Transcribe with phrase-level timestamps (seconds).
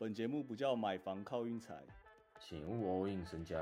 [0.00, 1.74] 本节目不叫买房靠运财，
[2.38, 3.58] 请勿 all in 身家。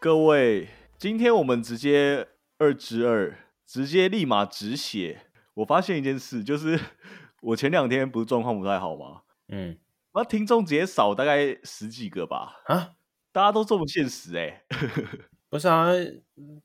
[0.00, 2.26] 各位，今天我们直接
[2.58, 5.26] 二之二，直接立马止血。
[5.54, 6.76] 我发现一件事，就是
[7.40, 9.22] 我前两天不是状况不太好吗？
[9.46, 9.78] 嗯
[10.12, 12.94] 那听众直接少大概十几个吧，啊，
[13.30, 14.64] 大家都这么现实哎、
[15.50, 15.86] 不是啊，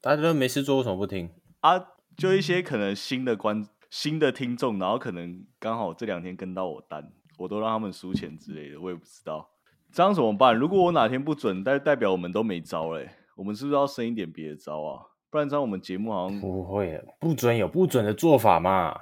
[0.01, 1.29] 大家都没事做，为什么不听？
[1.61, 1.79] 啊，
[2.17, 9.49] 就一些可能新的观新的听众，然后可能刚好这两天跟到我单，我都让他们输钱之类的，我也不知道
[9.91, 10.55] 这样怎么办。
[10.55, 15.05] 如果我哪天不准，代代表我们都没招嘞、我们是不是要生一点别的招啊？
[15.29, 18.95] 不然这样我们节目好像不会的，不准有不准的做法嘛，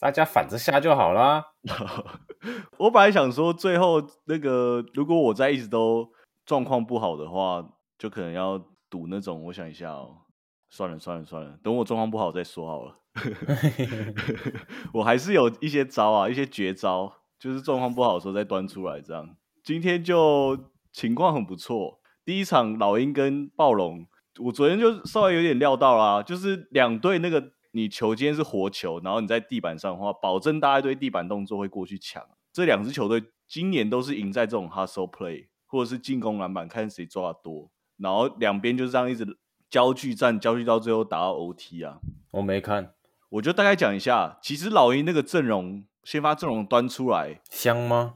[0.00, 1.44] 大家反着下就好啦。
[2.76, 6.08] 我本来想说，最后那个如果我在一直都
[6.44, 7.64] 状况不好的话，
[7.98, 9.44] 就可能要赌那种。
[9.44, 10.18] 我想一下哦，
[10.68, 13.00] 算了算了算了，等我状况不好再说好了。
[14.94, 19.00] 我还是有一些招啊，一些绝招，就是状况不好的时候再端出来。
[19.00, 22.00] 这样，今天就情况很不错。
[22.24, 24.06] 第一场老鹰跟暴龙，
[24.40, 32.22] 我昨天就稍微有点料到啦，就是两队那个你球今天是活球，然后你在地板上的话，保证大家对地板动作会过去抢。
[32.52, 39.36] 这两支球队今年都是赢在这种 hustle play，或者是进攻篮板，看谁抓得多，然后两边就这样一直
[39.70, 42.00] 焦距战，焦距到最后打到 OT 啊。
[42.32, 42.94] 我没看，
[43.28, 48.14] 我就大概讲一下，其实老鹰那个阵容，先发阵容端出来，香吗？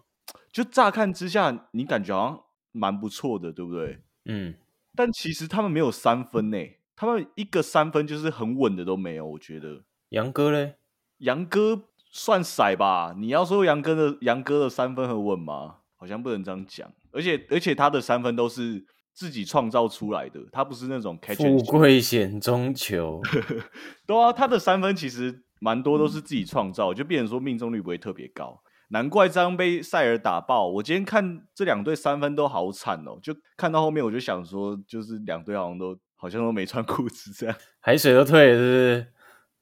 [0.50, 2.40] 就乍看之下，你感觉好像
[2.72, 4.00] 蛮不错的，对不对？
[4.26, 4.54] 嗯，
[4.94, 6.58] 但其实他们没有三分呢，
[6.94, 9.26] 他们一个三分就是很稳的都没有。
[9.26, 10.76] 我觉得杨哥嘞，
[11.18, 15.76] 杨哥算骰吧，你要说杨哥的杨哥的三分很稳吗？
[15.96, 16.92] 好像不能这样讲。
[17.10, 23.20] 而且而且他的三分都是自己创造出来的，他不是那种 catch 富贵险中求。
[24.06, 28.62] 对啊，他的三分其实蛮多都是自己创造，就变成说命中率不会特别高。
[28.88, 30.68] 难怪这样被塞尔打爆。
[30.68, 37.56] 我今天看这两队三分都好惨哦，就看到后面我就想说，就是两队好像都好像都没穿 裤子这样。
[37.80, 39.06] 海水都退了，是不是？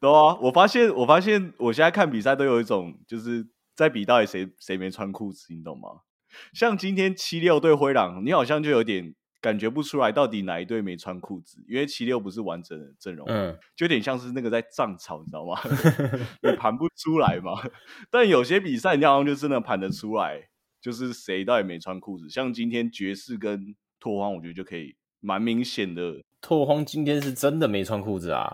[0.00, 3.46] 对啊，我发现我发现我现在看比赛都有一种就是
[3.76, 5.88] 在比到底谁谁没穿裤子，你懂吗？
[6.52, 15.58] 像今天七六对灰狼，你好像就有点感觉不出来到底哪一队没穿裤子，因为七六不是完整的阵容，嗯，就有点像是那个在藏草，你知道吗？
[16.42, 17.52] 你盘不出来嘛。
[18.10, 20.48] 但有些比赛你好像就真的盘得出来，
[20.80, 22.28] 就是谁到底没穿裤子。
[22.28, 26.22] 像今天爵士跟拓荒，我觉得就可以蛮明显的。
[26.40, 28.50] 拓荒今天是真的没穿裤子啊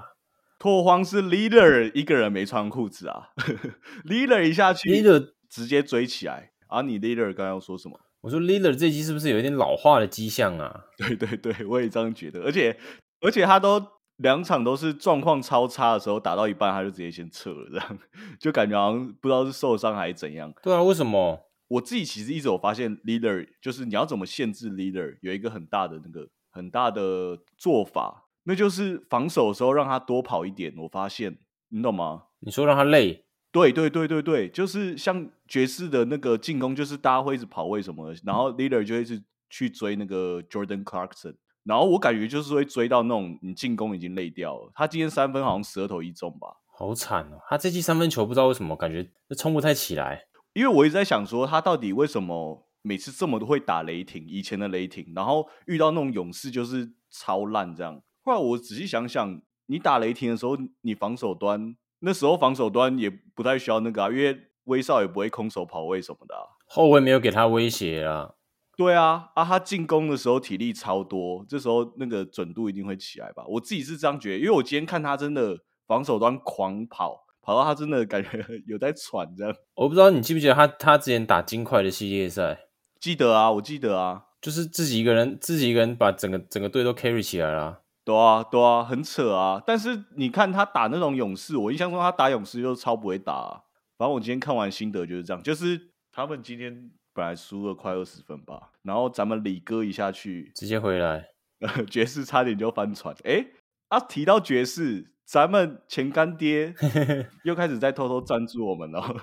[0.58, 3.28] 拓荒是 leader 一个人没穿裤子啊，
[4.04, 5.32] leader 一下去，leader。
[5.48, 6.50] 直接追起来。
[6.66, 7.98] 啊，你 leader 刚刚要说什么？
[8.26, 10.87] 我说 leader 这季是不是有一点老化的迹象啊？
[10.98, 12.42] 对对对，我也这样觉得。
[12.42, 12.76] 而且
[13.20, 13.81] 而且他都
[14.16, 17.98] 两场都是状况超差的时候，打到一半他就直接先撤了，这样
[18.41, 20.53] 就感觉好像不知道是受伤还是怎样。
[20.60, 21.41] 对啊，为什么？
[21.69, 30.75] 我自己其实一直有发现，leader 就是你要怎么限制 leader，有一个很大的那个很大的做法，那就是防守的时候让他多跑一点。
[30.78, 31.38] 我发现，
[31.69, 32.25] 你懂吗？
[32.41, 33.25] 你说让他累，
[33.56, 44.71] 对对对对对，就是像爵士的那个进攻，就是大家会一直跑位什么的，然后 leader 就会一直去追那个 Jordan Clarkson，然后我感觉就是会追到那种你进攻已经累掉了。
[44.75, 47.39] 他今天三分好像十二投一中吧，好惨哦！
[47.49, 50.27] 他这季三分球不知道为什么感觉冲不太起来。
[50.53, 54.27] 因为我一直在想说，他到底为什么每次这么都会打雷霆？
[54.28, 58.03] 以前的雷霆，然后遇到那种勇士就是超烂这样。
[58.22, 61.75] 后来我仔细想想，你打雷霆的时候，你防守端
[62.06, 66.47] 那时候防守端也不太需要那个啊，因为威少也不会空手跑位什么的、啊。
[66.69, 68.34] 后卫没有给他威胁啊，
[68.77, 73.45] 对啊，啊，他进攻的时候体力超多，这时候那个准度一定会起来吧？
[73.49, 75.59] 我自己是这样觉得，因为我今天看他真的
[75.89, 78.31] 防守端狂跑，跑到他真的感觉
[78.69, 79.53] 有在喘这样。
[79.75, 82.61] 我不知道你记不记得他他之前打金块的系列赛，
[83.00, 87.83] 记得啊，我记得啊，就是自己一个人自己一个人把整个整个队都 carry 起来了。
[88.06, 89.61] 对啊，对啊，很扯啊。
[89.66, 93.60] 但是你看他打那种勇士，我印象中他打勇士就超不会打、啊。
[93.98, 101.30] 反正我今天看完心得就是这样，就是他们今天本来输了快二十分吧，然后咱们李哥一下去，直接回来，
[101.91, 103.13] 爵士差点就翻船。
[103.25, 103.48] 诶，
[103.89, 106.72] 啊，提到爵士，咱们前干爹
[107.42, 109.16] 又开始在偷偷赞助我们了。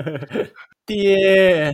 [0.86, 1.70] 爹，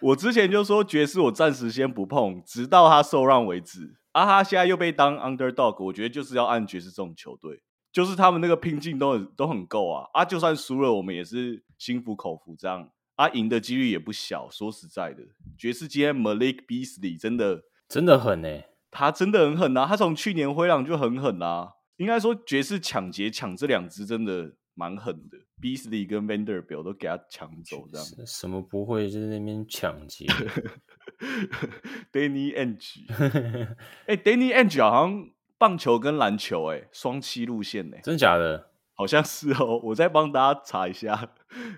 [0.00, 3.96] 我之前就说爵士我暂时先不碰，直到他受让为止。
[4.16, 7.60] 啊，哈现在又被当 underdog，我觉得就是要按爵士这种球队，
[7.92, 10.08] 就是他们那个拼劲都很都很够啊。
[10.14, 12.90] 啊，就算输了，我们也是心服口服这样。
[13.16, 14.48] 啊，赢的几率也不小。
[14.50, 15.22] 说实在的，
[15.58, 19.84] 爵士今天 Malik Beasley 真的真的很哎、他真的很狠啊！
[19.86, 21.72] 他从去年灰狼就很狠啊。
[21.98, 28.06] 应该说爵士抢劫抢这两支真的蛮狠的，Beasley 跟 Vanderbilt 都给他抢走，这样。
[28.26, 30.26] 什么不会在那边抢劫
[32.12, 33.06] Danny Ainge，
[34.06, 38.70] 哎，Danny Ainge 好像棒球跟篮球哎双七路线哎，真假的？
[38.94, 41.28] 好像是哦，我再帮大家查一下，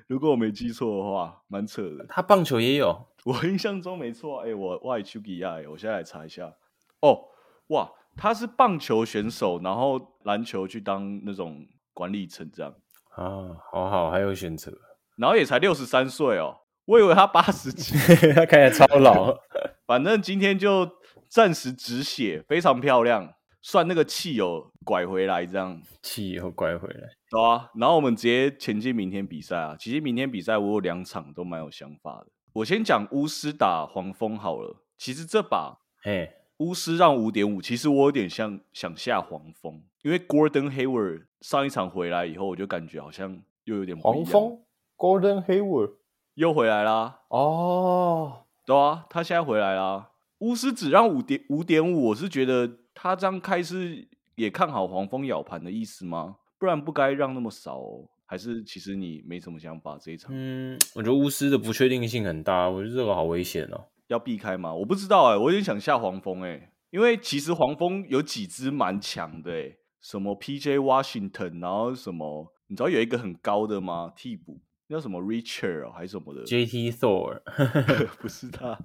[0.07, 2.07] 如果我没记错的话，蛮扯的。
[2.09, 4.39] 他棒球也有，我印象中没错。
[4.47, 6.55] 哎，我外丘吉亚，我现在来查一下。
[7.01, 7.25] 哦，
[7.69, 12.73] 哇，他是棒球选手，然后篮球去当那种管理层这样。
[13.17, 14.73] 啊，好好，还有选择。
[15.17, 16.59] 然后也才六十三岁哦，
[16.89, 17.95] 我以为他八十几，
[18.33, 19.39] 他看起来超老。
[19.87, 20.91] 反正今天就
[21.29, 23.35] 暂时止血，非常漂亮。
[23.61, 27.69] 算那个气有拐回来，这样气有拐回来，对啊。
[27.75, 29.77] 然后我们直接前进明天比赛啊。
[29.79, 32.29] 其实明天比赛我有两场都蛮有想法的。
[32.55, 34.83] 我先讲巫师打黄蜂好了。
[34.97, 44.63] 其实这把，嘿，巫师让五点五，其实我有点像想下黄蜂，因为 Gordon Hayward 上一场回来以后，我就感觉好像又有点黄蜂
[44.97, 45.97] Gordon Hayward
[46.39, 47.23] 又回来啦。
[47.31, 50.11] 哦，对啊，他现在回来啦。
[50.39, 52.71] 巫师只让五点五点五，我是觉得。
[52.95, 56.37] 他这样开是也看好黄蜂咬盘的意思吗？
[56.59, 58.05] 不然不该让那么少，哦。
[58.25, 60.31] 还是其实你没什么想法这一场？
[60.33, 64.73] 嗯，我觉得巫师的不确定性很大，我觉得这个好危险哦，要避开吗？
[64.73, 70.79] 我不知道哎，我有点想下黄蜂哎，因为其实黄蜂有几只蛮强的哎，什么 P.J.
[70.79, 74.13] Washington，然后什么，你知道有一个很高的吗？
[74.17, 76.91] 替补叫什么 Richard 还是什么的？J.T.
[76.93, 77.41] Thor
[78.21, 78.79] 不是他，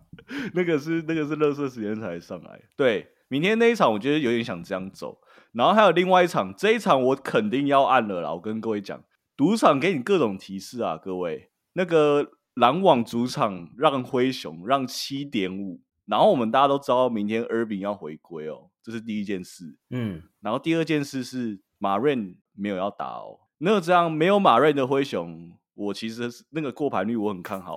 [0.54, 3.10] 那个是那个是热射时间才上来，对。
[3.30, 5.18] 明天那一场，我觉得有点想这样走，
[5.54, 8.32] 然后还有另外一场，这一场我肯定要按了啦。
[8.32, 9.04] 我跟各位讲，
[9.36, 19.80] 赌场给你各种提示啊，各位，那个篮网主场让灰熊让七点五，然后我们大家都知道明天 Irving 要回归哦，这是第一件事。
[19.90, 22.16] 嗯，然后第二件事是马瑞
[22.54, 27.76] 没有要打哦，那这样没有马瑞的灰熊，我其实那个过盘率我很看好。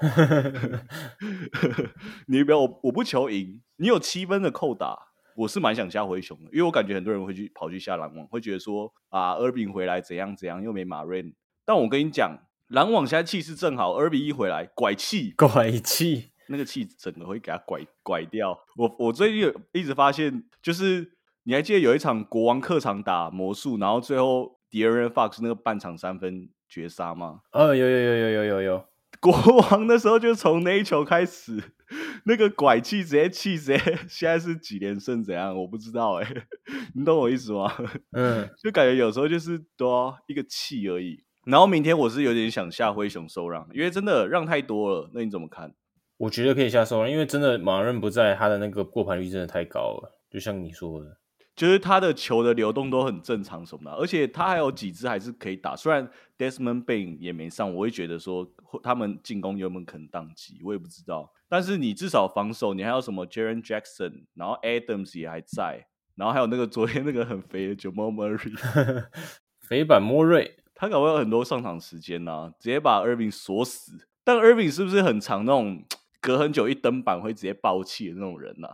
[2.28, 4.96] 你不要我我不求赢，你有七分的扣打。
[5.36, 11.22] 我是蛮想下灰熊的，因为我感觉很多人会去跑去下篮网，会觉得说啊，尔比回来怎样怎样，又没马瑞。
[11.66, 12.38] 但我跟你讲，
[12.68, 18.58] 篮网现在气势正好，尔比一回来，拐气，拐气，那个气整个会给他拐拐掉。
[18.76, 21.06] 我我最近一直发现，就是
[21.42, 27.40] 你还记得有一场国王客场打魔术，然后最后 d a r n Fox 那个半场三分绝杀吗？
[27.52, 28.84] 呃，有有有有有有有，
[29.20, 29.32] 国
[29.70, 31.62] 王的时候就从那一球开始。
[32.24, 33.78] 那个拐气直接气直接，
[34.08, 35.56] 现在是几连胜怎样？
[35.56, 36.26] 我不知道哎，
[36.96, 37.72] 你懂我意思吗？
[38.10, 41.22] 嗯，就感觉有时候就是多一个气而已。
[41.44, 45.10] 然后明天我是有点想下灰熊收让，因为真的让太多了。
[45.14, 45.72] 那你怎么看？
[46.16, 50.18] 我觉得可以下收让，因为真的马人不在，他的那个过盘率真的太高了。
[50.28, 51.18] 就像你说的。
[51.56, 55.74] 就是他的球的流动都很正常什么的，而且他还有几支还是可以打。
[55.74, 56.06] 虽然
[56.36, 58.46] Desmond Bain 也没上，我会觉得说
[58.82, 61.32] 他们进攻有没有可能宕机，我也不知道。
[61.48, 69.06] 但是你至少防守，你还有什么 Jaren Jackson，然后 Adams 也还在，然后还有那个昨天那个很肥的 Jamal Murray，
[69.60, 74.06] 肥版莫瑞，他可能会有很多上场时间呐，直接把 Irving 锁死。
[74.22, 75.82] 但 Irving 是不是很长那种？
[76.20, 78.68] 隔很久一登板会直接爆气的那种人呐，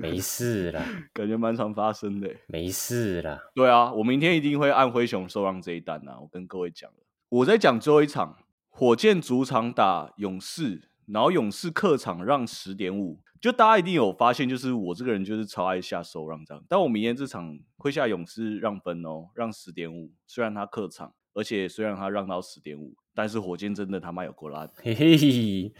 [0.00, 2.28] 没事啦， 感觉蛮常发生的。
[2.46, 6.18] 没事啦，对啊，我明天一定会按灰熊收让这一单呐。
[6.20, 6.96] 我跟各位讲了，
[7.28, 8.36] 我在讲最后一场，
[8.68, 16.64] 火箭主场打勇士，然后勇士客场让十点五，就大家一定有发现，就是我这个人就是超爱下收让这样。
[16.68, 25.72] 但我明天这场会下勇士让分哦，让十点五，虽然他客场，而且虽然他让到十点五，但是火箭真的他妈有够烂，嘿嘿。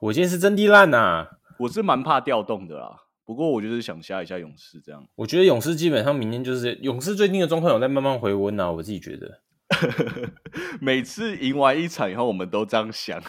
[0.00, 1.26] 火箭是真的烂呐，
[1.58, 2.96] 我是蛮怕调动的啦。
[3.26, 5.06] 不过我就是想下一下勇士这样。
[5.14, 9.42] 我觉得勇士基本上明天就是勇士最近的状况有在慢慢回温啊，我自己觉得。
[10.80, 13.22] 每次赢完一场以后，我们都这样想，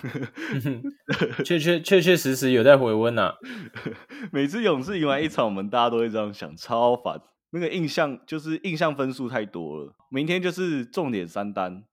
[1.44, 3.34] 确确确确实实有在回温呐。
[4.32, 7.22] 每次勇士赢完一场，我们大家都会这样想，超烦。
[7.50, 9.94] 那个印象就是印象分数太多了。
[10.10, 11.84] 明天就是重点三单，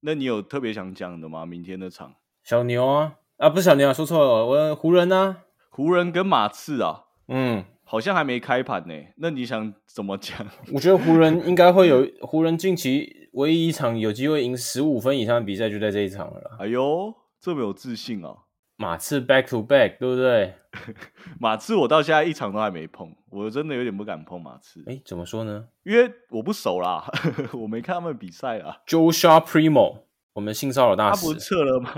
[0.00, 1.46] 那你有特别想讲的吗？
[1.46, 3.14] 明天的场小牛啊。
[3.38, 5.36] 啊，不是小牛啊，说错了，我湖人呢？
[5.68, 8.94] 湖人跟马刺啊，嗯，好像还没开盘呢。
[9.16, 10.46] 那你想怎么讲？
[10.72, 16.56] 我觉得湖人应该会有，湖人近期唯一一场有机会赢十五分以上的比赛就在这一场了。
[16.58, 18.34] 哎呦，这么有自信啊！
[18.78, 20.54] 马刺 back to back，对不对？
[21.40, 24.82] 马刺我到现在一场都还没碰，我真的有点不敢碰马刺。
[24.86, 25.66] 哎，怎么说呢？
[25.82, 27.04] 因为我不熟啦，
[27.52, 28.78] 我没看他们比赛啊。
[28.86, 30.05] Joe Shaw Primo。
[30.36, 31.90] 我们性骚扰大师， 他不是撤了吗？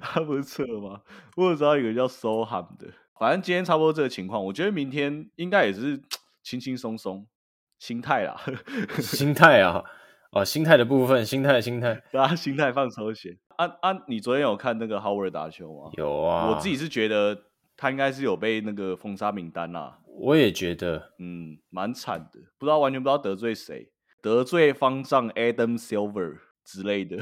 [0.00, 1.00] 他不是撤了吗？
[1.36, 2.86] 我知道一个叫 Soham 的，
[3.18, 4.42] 反正今天差不多这个情况。
[4.44, 6.00] 我觉得明天应该也是
[6.44, 7.26] 轻轻松松，
[7.80, 8.40] 心态啦，
[9.02, 9.82] 心态啊，
[10.30, 13.36] 哦，心态的部分，心态，心态，大家心态放抽闲。
[13.56, 15.90] 啊啊，你昨天有看那个 Howard 打球吗？
[15.94, 17.36] 有啊，我自己是觉得
[17.76, 19.98] 他应该是有被那个封杀名单啦。
[20.06, 23.90] 我也觉得，嗯，蛮惨的，不知道完全不知道得罪谁，
[24.22, 27.16] 得罪方丈 Adam Silver 之类的，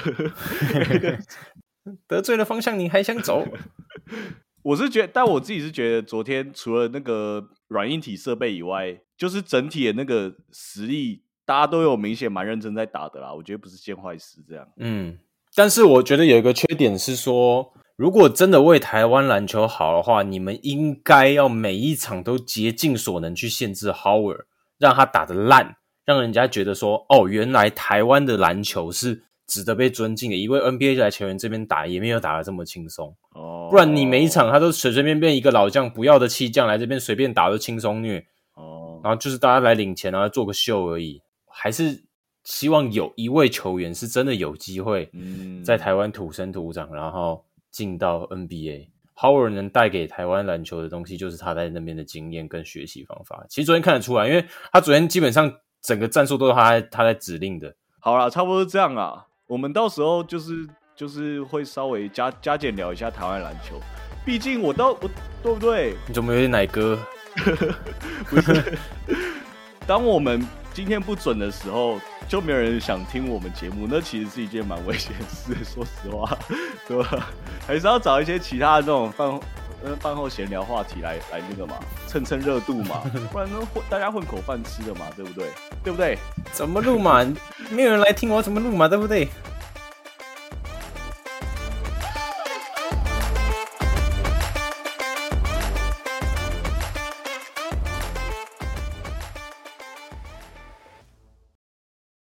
[2.06, 3.46] 得罪了方向，你还想走？
[4.62, 13.32] 我是觉得，但我自己是觉得，昨天除了那个软硬体设备以外，就是整体的那个实力，大家都有明显蛮认真在打的啦。
[13.32, 14.68] 我觉得不是件坏事，这样。
[14.76, 15.18] 嗯，
[15.54, 24.44] 但是我觉得有一个缺点是说，如果真的为台湾篮球好的话，你们应该要每一场都竭尽所能去限制 Howard，
[24.78, 30.36] 让他打的烂，让人家觉得说，哦，原来台湾的篮球是值得被尊敬的。
[30.36, 33.16] 一位 NBA 来球员这边打，也没有打的这么轻松。
[33.34, 41.20] 哦，不然你每一场他都随随便便一个老将不要的弃将来这边随便打都轻松虐，哦，然后就是大家来领钱，然后做个秀而已。
[41.48, 42.04] 还是
[42.44, 48.86] 希望有一位球员是真的有机会嗯，在台湾土生土长，然后进到 NBA。
[49.16, 53.44] Howard 能带给台湾篮球的东西，就是他在那边的经验跟学习方法。
[53.50, 55.52] 其实昨天看得出来，因为他昨天基本上
[55.82, 57.74] 整个战术都是他在他在指令的。
[57.98, 59.26] 好了，差不多是这样啊。
[59.50, 60.64] 我们到时候就是
[60.94, 63.80] 就是会稍微加加减聊一下台湾篮球，
[64.24, 65.10] 毕竟我到我
[65.42, 65.96] 对不对？
[66.06, 66.96] 你怎么有点奶哥？
[68.30, 68.78] 不是，
[69.88, 75.52] 当我们今天不准的时候，就没有人想听我们节目，那其实是一件蛮危险的事。
[75.68, 76.38] 说实话，
[76.86, 77.26] 对吧？
[77.66, 79.40] 还是要找一些其他的这种饭
[79.82, 85.48] 呃饭后闲聊话题来来那个嘛，蹭蹭热度嘛， 不然呢混大家混口饭吃的嘛，对不对？
[85.84, 86.18] 对不对？
[86.52, 87.24] 怎么录嘛？
[87.70, 88.86] 没有人来听我怎么录嘛？
[88.88, 89.28] 对不对？